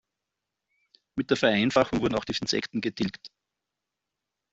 Mit 1.15 1.29
der 1.29 1.37
Vereinfachung 1.37 2.01
wurden 2.01 2.15
auch 2.15 2.25
die 2.25 2.33
Insekten 2.35 2.81
getilgt. 2.81 3.29